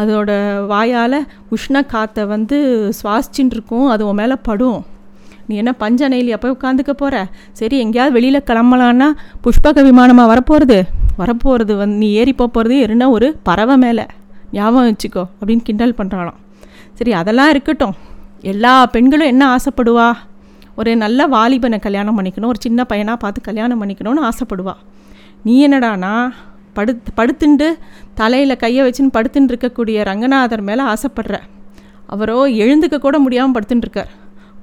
அதோட 0.00 0.30
வாயால் 0.72 1.18
உஷ்ண 1.54 1.82
காற்றை 1.92 2.24
வந்து 2.34 2.58
சுவாசிச்சுட்டு 2.98 3.56
இருக்கும் 3.56 3.88
அது 3.94 4.02
உன் 4.08 4.20
மேலே 4.20 4.36
படும். 4.48 4.80
நீ 5.48 5.54
என்ன 5.62 5.72
பஞ்சனையில் 5.82 6.34
எப்போ 6.36 6.48
உட்காந்துக்க 6.54 6.92
போகிற 7.02 7.16
சரி 7.58 7.76
எங்கேயாவது 7.84 8.14
வெளியில் 8.16 8.46
கிளம்பலான்னா 8.48 9.08
புஷ்பக 9.44 9.84
விமானமாக 9.88 10.30
வரப்போகிறது 10.32 10.78
வரப்போகிறது 11.20 11.74
வந்து 11.82 11.96
நீ 12.02 12.08
ஏறி 12.20 12.32
போகிறது 12.40 12.78
என்ன 12.86 13.10
ஒரு 13.16 13.28
பறவை 13.48 13.76
மேலே. 13.84 14.06
ஞாபகம் 14.56 14.88
வச்சுக்கோ 14.88 15.22
அப்படின்னு 15.38 15.66
கிண்டல் 15.68 15.94
பண்ணுறாளாம் 16.00 16.40
சரி 16.98 17.12
அதெல்லாம் 17.20 17.50
இருக்கட்டும். 17.54 17.94
எல்லா 18.52 18.72
பெண்களும் 18.94 19.30
என்ன 19.32 19.44
ஆசைப்படுவா? 19.54 20.08
ஒரு 20.80 20.90
நல்ல 21.02 21.20
வாலிபனை 21.34 21.78
கல்யாணம் 21.86 22.16
பண்ணிக்கணும் 22.18 22.52
ஒரு 22.52 22.60
சின்ன 22.66 22.80
பையனாக 22.90 23.18
பார்த்து 23.22 23.48
கல்யாணம் 23.48 23.80
பண்ணிக்கணும்னு 23.82 24.22
ஆசைப்படுவா. 24.28 24.74
நீ 25.46 25.54
என்னடானா 25.66 26.12
படுத் 26.76 27.10
படுத்துண்டு 27.18 27.68
தலையில் 28.20 28.60
கையை 28.62 28.82
வச்சுன்னு 28.88 29.14
படுத்துன்னு 29.16 29.50
இருக்கக்கூடிய 29.52 30.04
ரங்கநாதர் 30.10 30.64
மேலே 30.68 30.82
ஆசைப்படுற. 30.92 31.36
அவரோ 32.06 32.38
எழுந்துக்க 32.62 32.98
கூட 32.98 33.18
முடியாமல் 33.18 33.54
படுத்துட்டுருக்கார் 33.56 34.12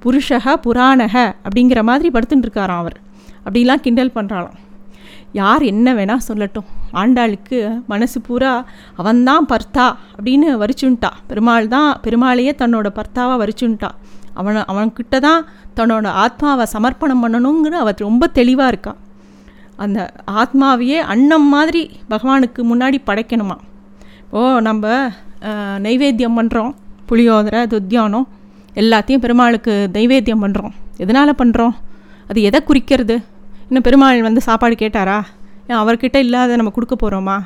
புருஷக 0.03 0.55
புராணக 0.65 1.15
அப்படிங்கிற 1.45 1.81
மாதிரி 1.83 2.09
படுத்துட்டுருக்காராம் 2.15 2.81
அவர். 2.83 2.97
அப்படிலாம் 3.45 3.83
கிண்டல் 3.85 4.15
பண்ணுறாளாம் 4.15 4.59
யார் 5.39 5.63
என்ன 5.63 5.87
வேணால் 5.93 6.25
சொல்லட்டும். 6.27 6.67
ஆண்டாளுக்கு 7.01 7.59
மனசு 7.87 8.17
பூரா 8.21 8.51
அவன்தான் 8.97 9.45
பர்த்தா 9.51 9.85
அப்படின்னு 10.17 10.49
வரிச்சுன்ட்டா 10.63 11.11
பெருமாள் 11.27 11.67
தான் 11.67 11.91
பெருமாளையே 12.03 12.53
தன்னோட 12.61 12.87
பர்த்தாவாக 12.97 13.37
வரிச்சுன்ட்டா 13.43 13.89
அவனை 14.33 14.61
அவன்கிட்ட 14.71 15.15
தான் 15.19 15.41
தன்னோட 15.75 16.07
ஆத்மாவை 16.23 16.65
சமர்ப்பணம் 16.73 17.23
பண்ணணுங்கிற 17.23 17.75
அவர் 17.83 18.05
ரொம்ப 18.07 18.27
தெளிவாக 18.27 18.71
இருக்கா. 18.73 18.93
அந்த 19.83 19.99
ஆத்மாவையே 20.41 20.99
அன்னம் 21.13 21.47
மாதிரி 21.53 21.81
பகவானுக்கு 22.13 22.61
முன்னாடி 22.71 22.97
படைக்கணுமா? 23.09 23.57
ஓ 24.35 24.41
நம்ம 24.67 24.93
நைவேத்தியம் 25.85 26.37
பண்ணுறோம் 26.39 26.71
புளியோதரை 27.09 27.61
துத்தியானம் 27.73 28.27
எல்லாத்தையும் 28.81 29.23
பெருமாளுக்கு 29.25 29.73
நைவேத்தியம் 29.97 30.43
பண்ணுறோம் 30.45 30.73
எதனால் 31.03 31.39
பண்ணுறோம் 31.41 31.73
அது 32.29 32.39
எதை 32.49 32.59
குறிக்கிறது? 32.69 33.15
இன்னும் 33.67 33.85
பெருமாள் 33.87 34.27
வந்து 34.27 34.41
சாப்பாடு 34.47 34.75
கேட்டாரா? 34.83 35.17
ஏன் 35.69 35.79
அவர்கிட்ட 35.81 36.17
இல்லாத 36.25 36.55
நம்ம 36.59 36.73
கொடுக்க 36.77 36.95
போகிறோமா 37.01 37.37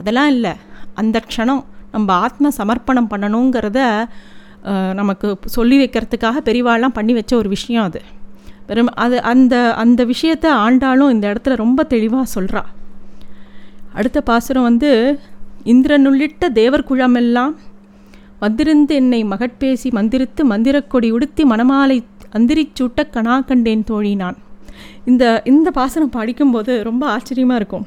அதெல்லாம் 0.00 0.30
இல்லை. 0.36 0.52
அந்த 1.00 1.16
க்ஷணம் 1.28 1.62
நம்ம 1.94 2.08
ஆத்ம 2.24 2.50
சமர்ப்பணம் 2.58 3.10
பண்ணணுங்கிறத 3.12 3.80
நமக்கு 4.98 5.28
சொல்லி 5.56 5.76
வைக்கிறதுக்காக 5.80 6.40
பெரியவாள்லாம் 6.48 6.94
பண்ணி 6.98 7.12
வச்ச 7.18 7.32
ஒரு 7.40 7.48
விஷயம் 7.54 7.86
அது. 7.88 8.00
பெரும் 8.66 8.90
அது 8.94 9.22
அந்த 9.22 9.54
அந்த 9.74 10.04
விஷயத்தை 10.04 10.50
ஆண்டாலும் 10.50 11.10
இந்த 11.10 11.32
இடத்துல 11.32 11.56
ரொம்ப 11.56 11.84
தெளிவாக 11.84 12.26
சொல்கிறா 12.34 12.62
அடுத்த 13.92 14.20
பாசுரம் 14.20 14.62
வந்து 14.62 15.20
இந்திரனுள்ளிட்ட 15.72 16.48
தேவர் 16.52 16.88
குழமெல்லாம் 16.88 17.52
வந்திருந்து 18.38 18.94
என்னை 18.94 19.24
மகட்பேசி 19.24 19.90
மந்திரித்து 19.90 20.42
மந்திரக்கொடி 20.52 21.10
உடுத்தி 21.10 21.44
மணமாலை 21.44 21.98
அந்திரிச்சூட்ட 22.38 23.02
கணா 23.16 23.44
கண்டேன் 23.44 23.84
தோழி 23.84 24.14
நான் 24.14 24.38
இந்த 25.04 25.24
இந்த 25.44 25.68
பாசனம் 25.70 26.14
படிக்கும்போது 26.16 26.82
ரொம்ப 26.82 27.06
ஆச்சரியமாக 27.06 27.56
இருக்கும். 27.56 27.84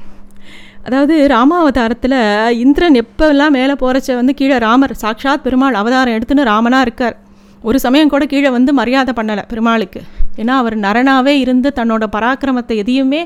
அதாவது 0.83 1.15
ராமாவதாரத்தில் 1.27 2.19
இந்திரன் 2.63 2.97
எப்போல்லாம் 3.03 3.55
மேலே 3.57 3.73
போகிறச்ச 3.73 4.15
வந்து 4.15 4.33
கீழே 4.33 4.57
ராமர் 4.57 4.93
சாக்ஷாத் 5.01 5.45
பெருமாள் 5.45 5.73
அவதாரம் 5.73 6.15
எடுத்துன்னு 6.17 6.49
ராமனாக 6.51 6.81
இருக்கார். 6.81 7.17
ஒரு 7.61 7.79
சமயம் 7.79 8.13
கூட 8.13 8.25
கீழே 8.25 8.49
வந்து 8.49 8.73
மரியாதை 8.73 9.13
பண்ணலை 9.17 9.43
பெருமாளுக்கு. 9.47 10.01
ஏன்னா 10.41 10.53
அவர் 10.61 10.75
நரனாகவே 10.85 11.33
இருந்து 11.43 11.69
தன்னோட 11.79 12.05
பராக்கிரமத்தை 12.15 12.75
எதையுமே 12.83 13.21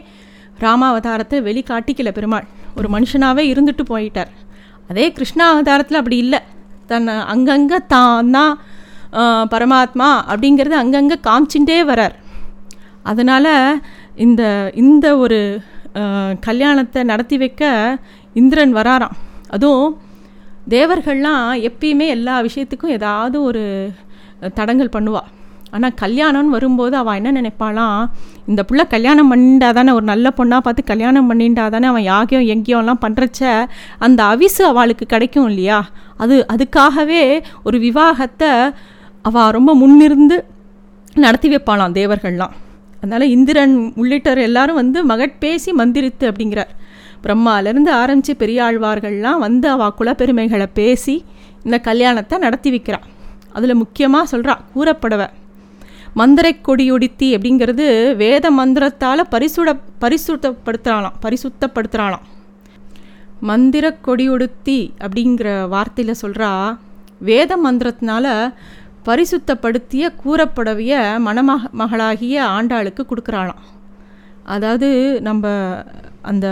ராமாவதாரத்தை 0.65 1.38
வெளிக்காட்டிக்கல 1.48 2.10
பெருமாள். 2.18 2.48
ஒரு 2.77 2.88
மனுஷனாகவே 2.96 3.44
இருந்துட்டு 3.51 3.84
போயிட்டார். 3.94 4.32
அதே 4.89 5.06
கிருஷ்ணா 5.18 5.46
அவதாரத்தில் 5.53 6.00
அப்படி 6.01 6.18
இல்லை. 6.25 6.39
தன்னை 6.91 7.13
அங்கங்கே 7.34 7.80
தான் 7.94 8.32
தான் 8.36 8.53
பரமாத்மா 9.53 10.10
அப்படிங்கிறது 10.32 10.75
அங்கங்கே 10.84 11.18
காமிச்சுட்டே 11.27 11.80
வரார். 11.91 12.15
அதனால் 13.12 13.53
இந்த 14.25 14.44
இந்த 14.84 15.06
ஒரு 15.24 15.39
கல்யாணத்தை 16.48 17.01
நடத்தி 17.12 17.38
வைக்க 17.44 17.63
இந்திரன் 18.41 18.74
வராராம். 18.80 19.15
அதுவும் 19.56 19.91
தேவர்கள்லாம் 20.74 21.48
எப்பயுமே 21.68 22.08
எல்லா 22.15 22.36
விஷயத்துக்கும் 22.48 22.96
ஏதாவது 22.98 23.38
ஒரு 23.50 23.63
தடங்கல் 24.58 24.96
பண்ணுவாள் 24.96 25.30
ஆனால் 25.72 25.98
கல்யாணம்னு 26.01 26.56
வரும்போது 26.56 26.96
அவள் 26.98 27.18
என்ன 27.20 27.32
நினைப்பாளாம் 27.40 28.00
இந்த 28.48 28.62
புள்ள 28.70 28.82
கல்யாணம் 28.88 29.30
பண்ணிண்டா 29.32 29.70
தானே 29.74 29.92
ஒரு 29.92 30.06
நல்ல 30.12 30.28
பொண்ணாக 30.38 30.60
பார்த்து 30.60 30.84
கல்யாணம் 30.84 31.30
பண்ணிண்டா 31.30 31.66
தானே 31.70 31.88
அவன் 31.88 32.06
யாகியம் 32.12 32.48
எங்கேயோலாம் 32.54 33.04
பண்ணுறச்ச 33.06 33.42
அந்த 33.98 34.24
அவிசு 34.24 34.63
அவளுக்கு 34.72 35.06
கிடைக்கும் 35.06 35.48
இல்லையா? 35.51 35.80
அது 36.18 36.36
அதுக்காகவே 36.54 37.22
ஒரு 37.63 37.80
விவாகத்தை 37.80 38.51
அவள் 39.22 39.54
ரொம்ப 39.58 39.72
முன்னிருந்து 39.75 40.38
நடத்தி 41.16 41.48
வைப்பாளாம் 41.50 41.96
தேவர்கள்லாம். 42.00 42.54
அதனால் 43.01 43.34
இந்திரன் 43.36 43.75
உள்ளிட்டவர் 44.01 44.48
எல்லாரும் 44.48 44.80
வந்து 44.82 45.00
மகட்பேசி 45.06 45.72
மந்திரித்து 45.74 46.25
அப்படிங்கிறார். 46.32 46.72
பிரம்மாலேருந்து 47.24 47.92
ஆரம்பித்து 48.01 48.34
பெரியாழ்வார்கள்லாம் 48.44 49.42
வந்து 49.46 49.68
அவள் 49.70 49.98
குலப்பெருமைகளை 50.00 50.68
பேசி 50.74 51.16
இந்த 51.66 51.78
கல்யாணத்தை 51.80 52.36
நடத்தி 52.38 52.70
வைக்கிறாள் 52.72 53.08
அதில் 53.54 53.80
முக்கியமாக 53.82 54.25
சொல்கிறான் 54.25 54.62
கூறப்படவை 54.74 55.28
மந்திரை 56.13 56.60
கொடியுடுத்தி 56.68 57.27
அப்படிங்கிறது 57.36 58.15
வேத 58.15 58.51
மந்திரத்தால் 58.51 59.30
பரிசுட 59.32 59.80
பரிசுத்தப்படுத்துகிறாளாம் 60.01 61.18
பரிசுத்தப்படுத்துகிறாளாம் 61.22 62.25
மந்திர 63.39 63.98
கொடியுடுத்தி 64.06 64.80
அப்படிங்கிற 64.98 65.48
வார்த்தையில் 65.70 66.20
சொல்கிறா 66.22 66.77
வேத 67.20 67.58
மந்திரத்தினால 67.65 68.53
பரிசுத்தப்படுத்திய 69.06 70.03
கூறப்படவிய 70.24 70.94
மணமக 71.25 71.70
மகளாகிய 71.72 72.44
ஆண்டாளுக்கு 72.44 73.03
கொடுக்குறாளாம். 73.03 73.62
அதாவது 74.44 75.20
நம்ம 75.22 75.48
அந்த 76.22 76.48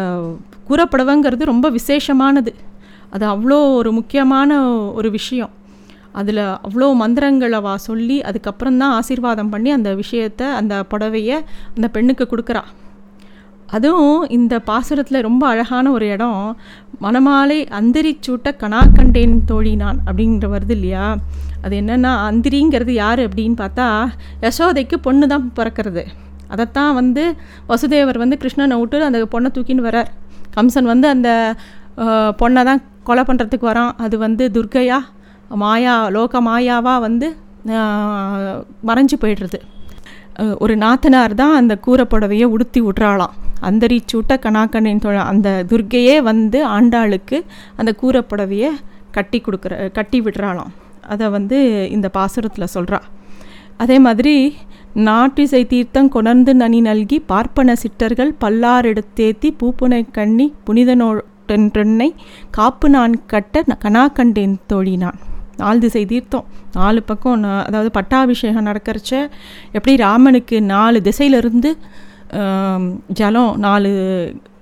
கூறப்படவைங்கிறது 0.70 1.44
ரொம்ப 1.44 1.70
விசேஷமானது. 1.70 2.51
அது 3.10 3.25
அவ்வளோ 3.28 3.74
ஒரு 3.74 3.92
முக்கியமான 3.92 4.60
ஒரு 4.72 5.12
விஷயம். 5.12 5.50
அதில் 6.20 6.44
அவ்வளோ 6.66 6.88
மந்திரங்களை 7.01 7.58
அவ 7.62 7.78
சொல்லி 7.88 8.18
அதுக்கப்புறம் 8.30 8.78
தான் 8.82 8.94
ஆசீர்வாதம் 9.00 9.51
பண்ணி 9.54 9.70
அந்த 9.78 9.89
விஷயத்தை 10.01 10.48
அந்த 10.60 10.75
புடவையை 10.92 11.38
அந்த 11.75 11.88
பெண்ணுக்கு 11.96 12.25
கொடுக்குறா. 12.32 12.63
அதுவும் 13.78 14.22
இந்த 14.36 14.54
பாசுரத்தில் 14.70 15.25
ரொம்ப 15.28 15.44
அழகான 15.54 15.92
ஒரு 15.96 16.06
இடம். 16.13 16.39
மணமாலை 17.04 17.58
அந்திரி 17.80 18.12
சூட்ட 18.28 18.51
கணா 18.62 18.80
தோழி 19.51 19.74
நான் 19.84 20.00
அப்படின்ற 20.08 20.48
வருது 20.54 20.75
இல்லையா? 20.78 21.06
அது 21.66 21.74
என்னென்னா 21.82 22.12
அந்திரிங்கிறது 22.30 22.94
யார் 23.04 23.22
அப்படின்னு 23.28 23.58
பார்த்தா 23.62 23.88
யசோதைக்கு 24.46 24.98
பொண்ணு 25.08 25.28
தான் 25.34 25.46
பிறக்கிறது. 25.60 26.04
அதைத்தான் 26.54 26.94
வந்து 27.00 27.24
வசுதேவர் 27.72 28.22
வந்து 28.24 28.39
கிருஷ்ணனை 28.44 28.78
விட்டு 28.82 29.06
அந்த 29.10 29.20
பொண்ணை 29.36 29.50
தூக்கின்னு 29.56 29.88
வரார் 29.89 30.10
கம்சன் 30.56 30.92
வந்து 30.94 31.08
அந்த 31.16 31.30
பொண்ணை 32.42 32.62
தான் 32.70 32.82
கொலை 33.08 33.24
பண்ணுறதுக்கு 33.30 33.66
வரான். 33.72 33.94
அது 34.06 34.16
வந்து 34.25 34.44
துர்கையா 34.58 35.00
மாயா 35.63 35.96
லோக 36.15 36.41
மாயாவாக 36.48 37.03
வந்து 37.08 37.27
மறைஞ்சு 38.89 39.15
போயிடுறது. 39.22 39.60
ஒரு 40.63 40.74
நாத்தனார் 40.84 41.34
தான் 41.41 41.56
அந்த 41.60 41.74
கூறப்புடவையை 41.86 42.48
உடுத்தி 42.56 42.82
விட்றாளாம். 42.86 43.34
அந்தரிச்சூட்ட 43.68 44.34
கணாக்கண்ணின் 44.46 45.03
தொழ 45.06 45.18
அந்த 45.32 45.50
துர்க்கையே 45.72 46.15
வந்து 46.29 46.60
ஆண்டாளுக்கு 46.75 47.38
அந்த 47.79 47.91
கூறப்புடவையை 48.01 48.72
கட்டி 49.18 49.39
கொடுக்குற 49.46 49.74
கட்டி 49.98 50.20
விடுறாளாம். 50.25 50.72
அதை 51.13 51.27
வந்து 51.38 51.58
இந்த 51.96 52.08
பாசுரத்தில் 52.18 52.74
சொல்கிறா 52.75 53.00
அதே 53.84 53.98
மாதிரி 54.06 54.36
நாட்டிசை 55.08 55.62
தீர்த்தம் 55.74 56.12
கொணர்ந்து 56.15 56.53
நனி 56.62 56.79
நல்கி 56.88 57.18
பார்ப்பன 57.32 57.75
சிட்டர்கள் 57.84 58.32
பல்லாரெடுத்தேத்தி 58.44 59.50
பூப்புனை 59.60 60.01
கண்ணி 60.18 60.48
புனிதனோட்டென்றென்னை 60.68 62.10
காப்பு 62.58 62.89
நான் 62.96 63.15
கட்ட 63.34 63.63
கணாக்கண்டேன் 63.86 64.56
தோழினான். 64.72 65.20
நாலு 65.60 65.80
திசை 65.80 66.06
தீர்த்தம். 66.06 66.46
நாலு 66.74 67.04
பக்கம் 67.04 67.38
அதாவது 67.63 67.92
பட்டாபிஷேகம் 67.92 68.66
நடக்கிறச்ச 68.66 69.12
எப்படி 69.72 69.96
ராமனுக்கு 69.98 70.62
நாலு 70.70 71.01
திசையிலிருந்து 71.01 71.72
ஜலம் 73.12 73.58
நாலு 73.58 73.92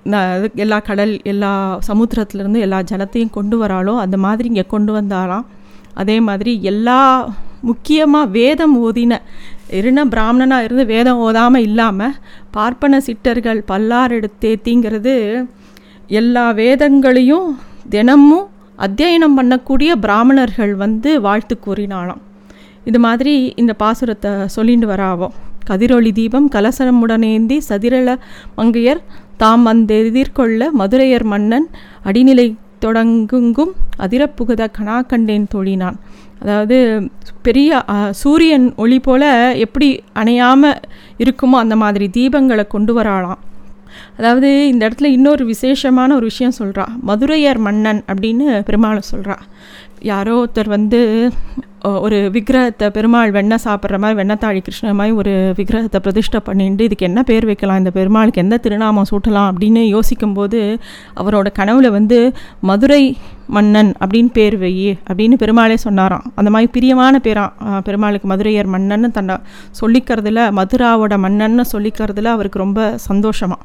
ந- 0.06 0.22
எல்லா 0.56 0.80
கடல் 0.80 1.22
எல்லா 1.24 1.52
சமுத்திரத்துலேருந்து 1.88 2.60
எல்லா 2.60 2.80
ஜலத்தையும் 2.82 3.30
கொண்டு 3.30 3.64
வராளோ 3.64 3.96
அந்த 3.98 4.18
மாதிரி 4.18 4.48
இங்கே 4.48 4.66
கொண்டு 4.68 4.92
வந்தாராம். 4.94 5.46
அதே 5.94 6.20
மாதிரி 6.20 6.64
எல்லா 6.64 7.00
முக்கியமாக 7.62 8.30
வேதம் 8.30 8.76
ஓதின 8.84 9.14
இருன 9.72 10.06
பிராமணனாக 10.06 10.64
இருந்து 10.64 10.86
வேதம் 10.86 11.18
ஓதாமல் 11.18 11.62
இல்லாமல் 11.62 12.14
பார்ப்பன 12.52 13.00
சிட்டர்கள் 13.00 13.64
பல்லார் 13.68 14.12
எடுத்தேத்திங்கிறது 14.12 15.16
எல்லா 16.12 16.52
வேதங்களையும் 16.54 17.48
தினமும் 17.90 18.48
அத்தியனம் 18.78 19.38
பண்ணக்கூடிய 19.38 19.92
பிராமணர்கள் 19.96 20.76
வந்து 20.76 21.22
வாழ்த்து 21.22 21.58
கூறினாலாம் 21.66 22.22
இது 22.86 23.00
மாதிரி 23.00 23.54
இந்த 23.56 23.76
பாசுரத்தை 23.80 24.46
சொல்லிட்டு 24.46 24.88
வராவோம் 24.88 25.36
கதிரொளி 25.70 26.12
தீபம் 26.12 26.50
கலசனமுடனேந்தி 26.52 27.58
சதிரள 27.58 28.20
மங்கையர் 28.58 29.02
தாம் 29.38 29.66
வந்தெதிர்கொள்ள 29.66 30.70
மதுரையர் 30.80 31.24
மன்னன் 31.24 31.68
அடிநிலை 32.06 32.56
தொடங்குங்கும் 32.86 33.74
அதிரப்புகுத 34.00 34.68
கணா 34.78 35.06
கண்டேன் 35.06 35.48
தோழினான். 35.56 35.98
அதாவது 36.42 36.78
பெரிய 37.42 37.84
சூரியன் 38.12 38.74
ஒளி 38.76 39.00
போல 39.00 39.24
எப்படி 39.56 40.04
அணையாமல் 40.14 40.80
இருக்குமோ 41.18 41.58
அந்த 41.58 41.76
மாதிரி 41.76 42.10
தீபங்களை 42.14 42.68
கொண்டு 42.68 43.02
வராலாம் 43.02 43.40
அதாவது 44.18 44.68
இந்த 44.68 44.90
இடத்துல 44.90 45.06
இன்னொரு 45.06 45.46
விசேஷமான 45.46 46.16
ஒரு 46.16 46.26
விஷயம் 46.26 46.58
சொல்கிறா 46.60 46.86
மதுரையர் 47.08 47.58
மன்னன் 47.58 48.02
அப்படின்னு 48.08 48.48
பெருமாளை 48.70 49.04
சொல்கிறா 49.12 49.38
யாரோ 50.02 50.34
ஒருத்தர் 50.42 50.68
வந்து 50.68 51.00
ஒரு 51.98 52.18
விக்கிரகத்தை 52.32 52.88
பெருமாள் 52.90 53.32
வெண்ணெய் 53.32 53.62
சாப்பிட்ற 53.66 53.98
மாதிரி 54.00 54.18
வெண்ணத்தாழி 54.20 54.60
கிருஷ்ண 54.62 54.94
மாதிரி 54.94 55.16
ஒரு 55.16 55.54
விக்கிரகத்தை 55.58 56.00
பிரதிஷ்டை 56.02 56.40
பண்ணிட்டு 56.40 56.84
இதுக்கு 56.84 57.06
என்ன 57.06 57.24
பேர் 57.24 57.46
வைக்கலாம்? 57.46 57.78
இந்த 57.78 57.92
பெருமாளுக்கு 57.92 58.42
எந்த 58.42 58.58
திருநாமம் 58.58 59.10
சூட்டலாம்? 59.12 59.50
அப்படின்னு 59.52 59.82
யோசிக்கும்போது 59.88 60.80
அவரோட 61.16 61.48
கனவுல 61.60 61.88
வந்து 61.88 62.34
மதுரை 62.60 63.04
மன்னன் 63.48 63.92
அப்படின்னு 64.00 64.32
பேர் 64.32 64.58
வை 64.58 64.74
அப்படின்னு 65.10 65.36
பெருமாளே 65.36 65.78
சொன்னாராம். 65.78 66.26
அந்த 66.36 66.50
மாதிரி 66.50 66.72
பிரியமான 66.72 67.22
பேராம் 67.24 67.54
பெருமாளுக்கு 67.82 68.28
மதுரையர் 68.28 68.74
மன்னன்னு 68.76 69.12
தன்னை 69.12 69.38
சொல்லிக்கிறதுல 69.82 70.50
மதுராவோட 70.60 71.16
மன்னன்னு 71.26 71.66
சொல்லிக்கிறதுல 71.74 72.34
அவருக்கு 72.38 72.60
ரொம்ப 72.60 72.98
சந்தோஷமாக 73.10 73.64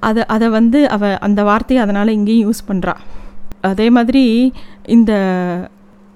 அதை 0.00 0.26
அதை 0.26 0.48
வந்து 0.48 0.88
அவ 0.88 1.18
அந்த 1.18 1.44
வார்த்தையை 1.44 1.84
அதனால் 1.84 2.08
இங்கேயும் 2.08 2.52
யூஸ் 2.52 2.72
பண்ணுறா 2.72 2.94
அதே 3.60 3.90
மாதிரி 3.90 4.52
இந்த 4.84 5.12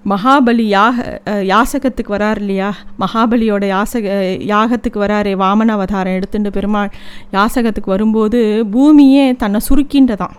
மகாபலி 0.06 0.62
யாக 0.62 1.20
யாசகத்துக்கு 1.26 2.08
வரார் 2.08 2.36
இல்லையா? 2.36 2.74
மகாபலியோட 3.00 3.64
யாசக 3.66 4.04
யாகத்துக்கு 4.46 4.94
வராரு 4.94 5.36
வாமன 5.36 5.66
அவதாரம் 5.66 6.12
எடுத்துட்டு 6.12 6.50
பெருமாள் 6.50 6.90
யாசகத்துக்கு 7.32 7.86
வரும்போது 7.86 8.66
பூமியே 8.70 9.36
தன்னை 9.36 9.60
சுருக்கின்றதான் 9.68 10.30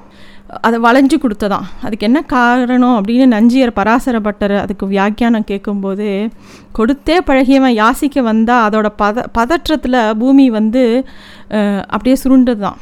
அதை 0.62 0.80
வளைஞ்சு 0.80 1.18
கொடுத்ததான் 1.18 1.64
அதுக்கு 1.82 2.06
என்ன 2.06 2.22
காரணம் 2.22 3.04
அப்படின்னு 3.04 3.26
நஞ்சியர் 3.26 3.74
பராசரப்பட்டர் 3.76 4.58
அதுக்கு 4.58 4.88
வியாக்கியானம் 4.88 5.44
கேட்கும்போது 5.44 6.30
கொடுத்தே 6.78 7.18
பழகியவன் 7.26 7.78
யாசிக்க 7.78 8.22
வந்தால் 8.22 8.70
அதோட 8.70 8.88
பத 8.98 9.26
பதற்றத்தில் 9.40 10.18
பூமி 10.18 10.50
வந்து 10.50 11.06
அப்படியே 11.48 11.80
அப்படியே 11.80 12.16
சுருண்டுதான் 12.24 12.76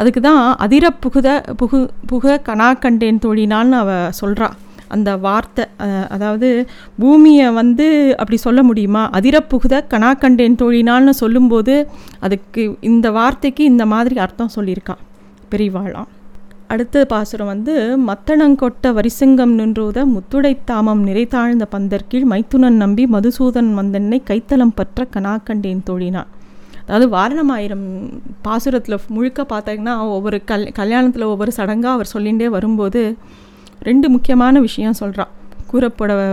அதுக்கு 0.00 0.20
தான் 0.20 0.42
அதிர 0.64 0.84
புகுத 1.04 1.28
புகு 1.60 1.80
புக 2.10 2.36
கனா 2.48 2.68
கண்டேன் 2.84 3.22
தோழினான்னு 3.24 3.78
அவ 3.82 3.90
சொல்கிறா 4.20 4.48
அந்த 4.94 5.10
வார்த்தை 5.26 5.64
அதாவது 6.14 6.48
பூமியை 7.02 7.46
வந்து 7.60 7.86
அப்படி 8.20 8.38
சொல்ல 8.46 8.60
முடியுமா? 8.62 9.02
அதிரப்புகுத 9.18 9.50
புகுத 9.52 9.84
கனா 9.92 10.10
கண்டேன் 10.22 10.58
தோழினான்னு 10.62 11.12
சொல்லும்போது 11.20 11.74
அதுக்கு 12.20 12.62
இந்த 12.90 13.06
வார்த்தைக்கு 13.18 13.62
இந்த 13.64 13.86
மாதிரி 13.92 14.16
அர்த்தம் 14.24 14.52
சொல்லியிருக்கா. 14.56 14.96
பெரிவாளாம் 15.52 16.10
அடுத்த 16.74 17.04
பாசுரம் 17.12 17.50
வந்து 17.52 17.72
மத்தனங்கொட்ட 18.08 18.92
வரிசங்கம் 18.98 19.54
நின்றூத 19.58 20.04
முத்துடைத்தாமம் 20.12 21.02
நிறைத்தாழ்ந்த 21.08 21.64
பந்தற்கீழ் 21.74 22.28
மைத்துனன் 22.32 22.78
நம்பி 22.82 23.04
மதுசூதன் 23.14 23.72
வந்தென்னை 23.78 24.18
கைத்தலம் 24.30 24.76
பற்ற 24.78 25.06
கனாக்கண்டேன் 25.14 25.82
தோழினான். 25.90 26.30
அதாவது 26.86 27.06
வாரணமாயிரம் 27.16 27.86
பாசுரத்தில் 28.44 28.98
முழுக்க 29.06 29.46
பார்த்தீங்கன்னா 29.48 29.98
ஒவ்வொரு 29.98 30.44
கல் 30.44 30.72
கல்யாணத்தில் 30.74 31.22
ஒவ்வொரு 31.22 31.52
சடங்காக 31.56 31.92
அவர் 31.92 32.12
சொல்லிகிட்டே 32.14 32.46
வரும்போது 32.46 33.16
ரெண்டு 33.80 34.08
முக்கியமான 34.08 34.60
விஷயம் 34.60 34.92
சொல்கிறான் 34.92 35.28
கூறப்புடவை 35.72 36.26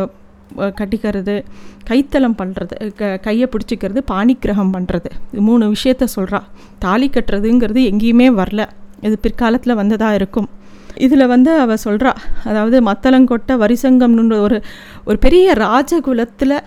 கட்டிக்கிறது 0.58 1.46
கைத்தலம் 1.90 2.36
பண்ணுறது 2.38 2.94
க 2.94 3.18
கையை 3.18 3.50
பிடிச்சிக்கிறது 3.52 4.00
பாணிக்கிரகம் 4.12 4.74
பண்ணுறது 4.74 5.10
இது 5.32 5.42
மூணு 5.42 5.72
விஷயத்த 5.72 6.06
சொல்கிறா 6.16 6.42
தாலி 6.80 7.10
கட்டுறதுங்கிறது 7.10 7.82
எங்கேயுமே 7.92 8.28
வரல. 8.42 8.64
இது 9.02 9.20
பிற்காலத்தில் 9.20 9.76
வந்ததாக 9.76 10.16
இருக்கும். 10.16 10.50
இதில் 10.96 11.28
வந்து 11.28 11.52
அவ 11.60 11.74
சொல்கிறா 11.84 12.12
அதாவது 12.44 12.78
மத்தளங்கொட்டை 12.82 13.56
வரிசங்கம்னு 13.64 14.40
ஒரு 14.42 14.64
ஒரு 15.06 15.18
பெரிய 15.18 15.54
ராஜகுலத்தில் 15.54 16.58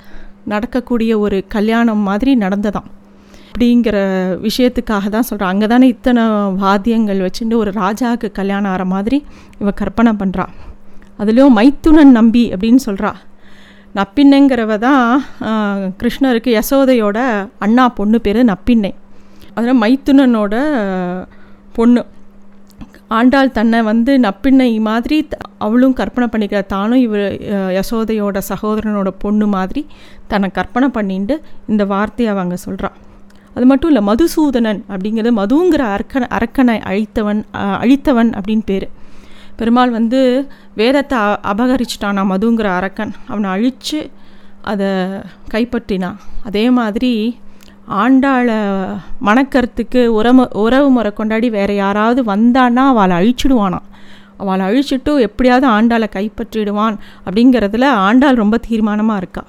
நடக்கக்கூடிய 0.44 1.18
ஒரு 1.18 1.44
கல்யாணம் 1.48 1.98
மாதிரி 1.98 2.36
நடந்ததான் 2.36 2.88
அப்படிங்கிற 3.52 3.96
விஷயத்துக்காக 4.38 5.08
தான் 5.08 5.22
சொல்கிறான் 5.22 5.50
அங்கே 5.52 5.66
தானே 5.66 5.86
இத்தனை 5.86 6.22
வாத்தியங்கள் 6.52 7.18
வச்சுட்டு 7.18 7.56
ஒரு 7.56 7.70
ராஜாவுக்கு 7.70 8.32
கல்யாணம் 8.32 8.70
ஆகிற 8.70 8.84
மாதிரி 8.84 9.18
இவ 9.58 9.70
கற்பனை 9.70 10.12
பண்ணுறா 10.12 10.46
அதுலேயும் 11.18 11.56
மைத்துனன் 11.58 12.10
நம்பி 12.10 12.50
அப்படின்னு 12.52 12.80
சொல்கிறா 12.86 13.10
நப்பின்னைங்கிறவ 13.94 14.78
தான் 14.78 15.22
கிருஷ்ணருக்கு 15.98 16.50
யசோதையோட 16.60 17.18
அண்ணா 17.58 17.88
பொண்ணு 17.88 18.20
பேர் 18.20 18.40
நப்பின்னை. 18.44 18.92
அதில் 19.54 19.80
மைத்துனனோட 19.82 20.54
பொண்ணு. 21.72 22.02
ஆண்டாள் 23.08 23.50
தன்னை 23.50 23.82
வந்து 23.82 24.18
நப்பின்னை 24.18 24.80
மாதிரி 24.80 25.28
அவளும் 25.58 25.92
கற்பனை 25.92 26.28
பண்ணிக்கிற 26.28 26.66
தானும் 26.66 26.98
இவ 26.98 27.16
யசோதையோட 27.78 28.38
சகோதரனோட 28.48 29.08
பொண்ணு 29.18 29.46
மாதிரி 29.46 29.86
தன்னை 30.28 30.50
கற்பனை 30.50 30.88
பண்ணிட்டு 30.88 31.42
இந்த 31.66 31.84
வார்த்தையை 31.84 32.32
அவங்க 32.34 32.56
சொல்கிறா 32.66 32.90
அது 33.54 33.64
மட்டும் 33.70 33.90
இல்லை 33.92 34.02
மதுசூதனன் 34.10 34.80
அப்படிங்கிறது 34.92 35.32
மதுங்கிற 35.40 35.82
அரக்கன் 35.94 36.26
அரக்கனை 36.36 36.76
அழித்தவன் 36.90 37.40
அழித்தவன் 37.82 38.30
அப்படின்னு 38.38 38.64
பேர். 38.70 38.86
பெருமாள் 39.58 39.90
வந்து 39.98 40.20
வேதத்தை 40.80 41.18
அபகரிச்சிட்டானா 41.52 42.22
மதுங்கிற 42.32 42.68
அரக்கன். 42.78 43.12
அவனை 43.28 43.48
அழித்து 43.56 44.00
அதை 44.70 44.90
கைப்பற்றினான். 45.54 46.18
அதே 46.48 46.64
மாதிரி 46.78 47.12
ஆண்டாளை 48.02 48.58
மணக்கிறதுக்கு 49.28 50.02
உறவு 50.18 50.44
உறவு 50.64 50.88
முறை 50.96 51.10
கொண்டாடி 51.12 51.48
வேறு 51.56 51.74
யாராவது 51.74 52.20
வந்தான்னா 52.32 52.84
அவளை 52.92 53.14
அழிச்சிடுவானான் 53.20 53.88
அவளை 54.42 54.64
அழிச்சிட்டு 54.68 55.12
எப்படியாவது 55.26 55.66
ஆண்டாளை 55.76 56.08
கைப்பற்றிடுவான் 56.16 56.96
அப்படிங்கிறதுல 57.26 57.88
ஆண்டாள் 58.06 58.40
ரொம்ப 58.42 58.56
தீர்மானமாக 58.68 59.20
இருக்கா. 59.22 59.44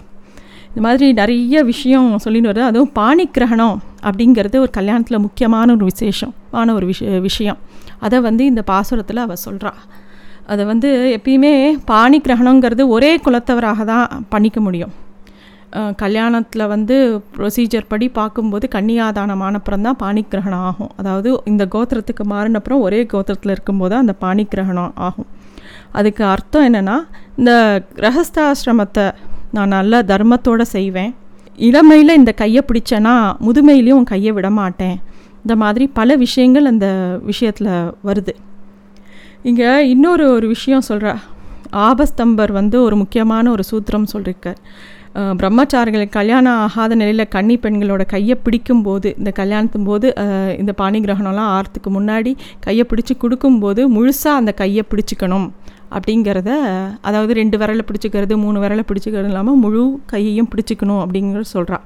இந்த 0.67 0.81
மாதிரி 0.86 1.07
நிறைய 1.13 1.63
விஷயம் 1.63 2.12
சொல்லிட்டு 2.24 2.50
வருது. 2.50 2.69
அதுவும் 2.72 2.93
பாணி 3.00 3.25
கிரகணம் 3.27 3.79
அப்படிங்கிறது 4.07 4.57
ஒரு 4.63 4.72
கல்யாணத்தில் 4.79 5.24
முக்கியமான 5.25 5.67
ஒரு 5.77 5.86
விசேஷமான 5.91 6.74
ஒரு 6.77 6.86
விஷ 6.91 7.19
விஷயம். 7.27 7.60
அதை 8.05 8.17
வந்து 8.29 8.43
இந்த 8.51 8.63
பாசுரத்தில் 8.72 9.24
அவள் 9.25 9.43
சொல்கிறா 9.48 9.74
அதை 10.53 10.63
வந்து 10.72 10.89
எப்பயுமே 11.17 11.53
பாணி 11.91 12.17
கிரகணங்கிறது 12.25 12.86
ஒரே 12.95 13.12
குலத்தவராக 13.25 13.83
தான் 13.91 14.07
பண்ணிக்க 14.33 14.60
முடியும். 14.65 14.93
கல்யாணத்தில் 16.01 16.63
வந்து 16.74 16.95
ப்ரொசீஜர் 17.36 17.88
படி 17.91 18.07
பார்க்கும்போது 18.17 18.65
கன்னியாதானம் 18.75 19.43
அப்புறம் 19.60 19.86
தான் 19.88 19.98
பாணிக்கிரகணம் 20.01 20.65
ஆகும். 20.69 20.91
அதாவது 21.01 21.29
இந்த 21.51 21.63
கோத்திரத்துக்கு 21.75 22.25
மாறினப்புறம் 22.33 22.83
ஒரே 22.88 23.00
கோத்திரத்தில் 23.13 23.53
இருக்கும்போது 23.55 23.95
அந்த 24.01 24.13
பாணி 24.24 24.43
கிரகணம் 24.53 24.93
ஆகும். 25.07 25.29
அதுக்கு 26.00 26.24
அர்த்தம் 26.33 26.65
என்னென்னா 26.69 26.98
இந்த 27.39 27.51
கிரகஸ்தாசிரமத்தை 28.00 29.05
நான் 29.57 29.74
நல்ல 29.77 30.03
தர்மத்தோடு 30.12 30.65
செய்வேன். 30.75 31.12
இளமையில் 31.57 32.17
இந்த 32.19 32.31
கையை 32.31 32.62
பிடிச்சேன்னா 32.67 33.13
முதுமையிலையும் 33.45 34.00
உன் 34.00 34.12
கையை 34.13 34.31
விட 34.38 34.50
மாட்டேன். 34.50 34.95
இந்த 35.43 35.55
மாதிரி 35.55 35.86
பல 36.00 36.15
விஷயங்கள் 36.15 36.65
அந்த 36.65 36.88
விஷயத்தில் 37.29 37.69
வருது. 38.07 38.33
இங்கே 39.50 39.69
இன்னொரு 39.89 40.25
ஒரு 40.31 40.48
விஷயம் 40.48 40.88
சொல்கிறா 40.89 41.13
ஆபஸ்தம்பர் 41.89 42.51
வந்து 42.51 42.77
ஒரு 42.81 42.95
முக்கியமான 42.95 43.51
ஒரு 43.51 43.63
சூத்திரம் 43.72 44.12
சொல்லியிருக்கார் 44.13 44.60
பிரம்மச்சாரிகள் 45.39 46.05
கல்யாணம் 46.10 46.60
ஆகாத 46.65 46.95
நிலையில் 46.95 47.31
கன்னி 47.36 47.55
பெண்களோட 47.63 48.03
கையை 48.05 48.36
பிடிக்கும்போது 48.45 49.10
இந்த 49.17 49.31
கல்யாணத்தும் 49.31 49.83
போது 49.83 50.07
இந்த 50.62 50.74
பாணி 50.74 51.00
கிரகணம்லாம் 51.00 51.51
ஆறத்துக்கு 51.55 51.89
முன்னாடி 51.98 52.31
கையை 52.60 52.86
பிடிச்சி 52.89 53.15
கொடுக்கும்போது 53.17 53.81
முழுசாக 53.95 54.41
அந்த 54.41 54.51
கையை 54.51 54.83
பிடிச்சிக்கணும். 54.91 55.48
அப்படிங்கிறத 55.95 56.51
அதாவது 57.01 57.33
ரெண்டு 57.41 57.57
விரலை 57.62 57.83
பிடிச்சிக்கிறது 57.89 58.35
மூணு 58.43 58.59
விரலை 58.63 58.85
பிடிச்சிக்கிறது 58.89 59.31
இல்லாமல் 59.31 59.59
முழு 59.63 59.83
கையையும் 60.13 60.50
பிடிச்சிக்கணும் 60.53 61.01
அப்படிங்கிறத 61.03 61.47
சொல்கிறா 61.57 61.79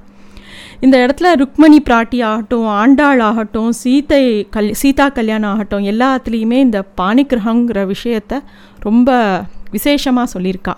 இந்த 0.84 0.96
இடத்துல 1.04 1.28
ருக்மணி 1.40 1.78
பிராட்டி 1.86 2.18
ஆகட்டும் 2.30 2.66
ஆண்டாள் 2.80 3.20
ஆகட்டும் 3.28 3.70
சீத்தை 3.82 4.22
கல் 4.56 4.68
சீதா 4.80 5.06
கல்யாணம் 5.16 5.50
ஆகட்டும் 5.52 5.86
எல்லாத்துலேயுமே 5.92 6.58
இந்த 6.66 6.80
பாணிகிரகங்கிற 7.00 7.80
விஷயத்த 7.94 8.40
ரொம்ப 8.86 9.10
விசேஷமாக 9.70 10.32
சொல்லியிருக்கா. 10.34 10.74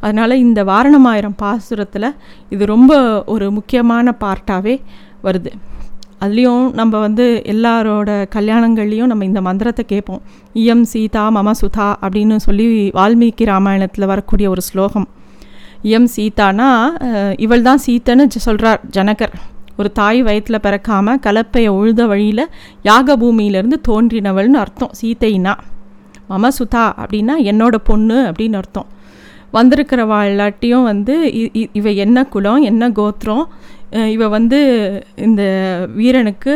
அதனால் 0.00 0.40
இந்த 0.44 0.60
வாரணமாயிரம் 0.64 1.38
பாசுரத்தில் 1.42 2.08
இது 2.54 2.64
ரொம்ப 2.74 2.92
ஒரு 3.34 3.48
முக்கியமான 3.50 4.14
பார்ட்டாகவே 4.20 4.74
வருது. 5.26 5.50
அதுலேயும் 6.20 6.72
நம்ம 6.72 6.98
வந்து 6.98 7.42
எல்லாரோட 7.46 8.26
கல்யாணங்கள்லேயும் 8.34 9.06
நம்ம 9.06 9.24
இந்த 9.24 9.40
மந்திரத்தை 9.40 9.84
கேட்போம். 9.84 10.22
இயம் 10.54 10.82
சீதா 10.82 11.30
மம 11.30 11.50
சுதா 11.50 11.94
அப்படின்னு 12.02 12.36
சொல்லி 12.36 12.90
வால்மீகி 12.94 13.44
ராமாயணத்தில் 13.44 14.06
வரக்கூடிய 14.06 14.50
ஒரு 14.50 14.60
ஸ்லோகம். 14.60 15.08
இயம் 15.84 16.04
சீதானா 16.04 16.92
இவள் 17.38 17.62
தான் 17.62 17.80
சீத்தன்னு 17.86 18.28
சொல்கிறார் 18.28 18.80
ஜனகர். 18.96 19.32
ஒரு 19.78 19.92
தாய் 19.92 20.22
வயிற்றில் 20.22 20.58
பிறக்காம 20.62 21.14
கலப்பையை 21.26 21.68
உழுத 21.68 22.06
வழியில் 22.06 22.48
யாக 22.82 23.16
பூமியிலேருந்து 23.16 23.80
தோன்றினவள்னு 23.88 24.60
அர்த்தம் 24.64 24.90
சீத்தைனா. 25.02 25.54
மம 26.30 26.48
சுதா 26.58 26.92
அப்படின்னா 26.98 27.32
என்னோட 27.42 27.74
பொண்ணு 27.74 28.16
அப்படின்னு 28.16 28.52
அர்த்தம். 28.52 28.86
வந்திருக்கிற 29.50 30.04
வாழ்லாட்டியும் 30.04 30.82
வந்து 30.82 31.30
இ- 31.34 31.56
இ- 31.56 31.70
இவ 31.72 31.90
என்ன 31.90 32.24
குலம் 32.24 32.62
என்ன 32.62 32.90
கோத்திரம் 32.90 33.48
இவ 34.14 34.28
வந்து 34.36 34.58
இந்த 35.26 35.42
வீரனுக்கு 35.98 36.52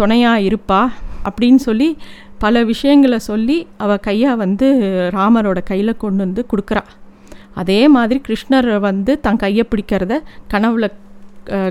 துணையாக 0.00 0.44
இருப்பா 0.48 0.80
அப்படின்னு 1.28 1.60
சொல்லி 1.68 1.88
பல 2.44 2.62
விஷயங்களை 2.70 3.18
சொல்லி 3.30 3.56
அவள் 3.84 4.04
கையை 4.06 4.32
வந்து 4.44 4.66
ராமரோட 5.16 5.58
கையில் 5.70 6.00
கொண்டு 6.02 6.20
வந்து 6.24 6.42
கொடுக்குறா. 6.52 6.82
அதே 7.60 7.80
மாதிரி 7.94 8.18
கிருஷ்ணர் 8.28 8.68
வந்து 8.86 9.12
தன் 9.26 9.42
கையை 9.44 9.64
பிடிக்கிறத 9.70 10.14
கனவுல 10.52 10.86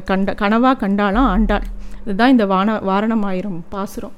கண்ட 0.10 0.34
கனவாக 0.42 0.80
கண்டாலும் 0.84 1.28
ஆண்டாள். 1.34 1.66
இதுதான் 2.06 2.34
இந்த 2.36 2.46
வான 2.54 2.78
வாரணமாயிரம் 2.90 3.60
பாசுரம். 3.74 4.16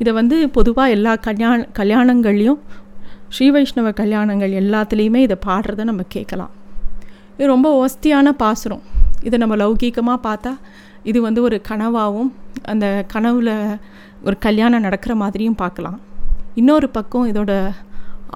இதை 0.00 0.12
வந்து 0.20 0.36
பொதுவாக 0.56 0.94
எல்லா 0.96 1.12
கல்யாண 1.28 1.58
கல்யாணங்கள்லையும் 1.78 2.60
ஸ்ரீ 3.34 3.46
வைஷ்ணவ 3.54 3.90
கல்யாணங்கள் 4.00 4.52
எல்லாத்துலேயுமே 4.62 5.20
இதை 5.26 5.36
பாடுறத 5.46 5.84
நம்ம 5.90 6.04
கேட்கலாம். 6.16 6.52
இது 7.36 7.46
ரொம்ப 7.54 7.70
ஒஸ்தியான 7.84 8.28
பாசுரம். 8.42 8.84
இதை 9.26 9.36
நம்ம 9.42 9.56
லௌகீகமாக 9.62 10.18
பார்த்தா 10.28 10.52
இது 11.10 11.18
வந்து 11.26 11.40
ஒரு 11.46 11.56
கனவாகவும் 11.68 12.30
அந்த 12.72 12.86
கனவில் 13.12 13.52
ஒரு 14.26 14.36
கல்யாணம் 14.46 14.84
நடக்கிற 14.86 15.12
மாதிரியும் 15.22 15.60
பார்க்கலாம். 15.62 15.98
இன்னொரு 16.60 16.88
பக்கம் 16.96 17.28
இதோட 17.32 17.52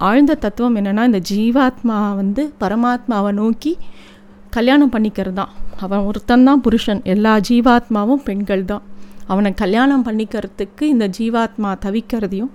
ஆழ்ந்த 0.09 0.37
தத்துவம் 0.43 0.77
என்னென்னா 0.79 1.03
இந்த 1.09 1.21
ஜீவாத்மா 1.31 1.97
வந்து 2.19 2.43
பரமாத்மாவை 2.61 3.31
நோக்கி 3.39 3.73
கல்யாணம் 4.55 4.93
பண்ணிக்கிறது 4.93 5.37
தான். 5.39 5.51
அவன் 5.85 6.05
ஒருத்தன்தான் 6.09 6.63
புருஷன். 6.65 7.01
எல்லா 7.13 7.33
ஜீவாத்மாவும் 7.49 8.23
பெண்கள் 8.27 8.63
தான். 8.71 8.85
அவனை 9.31 9.51
கல்யாணம் 9.63 10.05
பண்ணிக்கிறதுக்கு 10.07 10.83
இந்த 10.93 11.05
ஜீவாத்மா 11.17 11.69
தவிக்கிறதையும் 11.85 12.53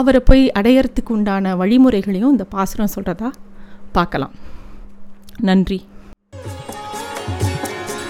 அவரை 0.00 0.20
போய் 0.28 0.42
அடையறதுக்கு 0.58 1.12
உண்டான 1.16 1.54
வழிமுறைகளையும் 1.60 2.32
இந்த 2.34 2.46
பாசுரம் 2.54 2.94
சொல்கிறதா 2.96 3.30
பார்க்கலாம். 3.96 4.34
நன்றி. 5.48 5.78